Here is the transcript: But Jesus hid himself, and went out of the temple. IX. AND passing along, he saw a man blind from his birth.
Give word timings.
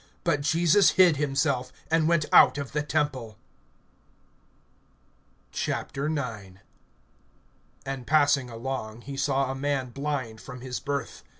But 0.23 0.41
Jesus 0.41 0.89
hid 0.97 1.17
himself, 1.17 1.71
and 1.91 2.07
went 2.07 2.25
out 2.33 2.57
of 2.57 2.71
the 2.71 2.81
temple. 2.81 3.37
IX. 5.53 5.67
AND 7.85 8.07
passing 8.07 8.49
along, 8.49 9.01
he 9.01 9.15
saw 9.15 9.51
a 9.51 9.55
man 9.55 9.91
blind 9.91 10.41
from 10.41 10.61
his 10.61 10.79
birth. 10.79 11.21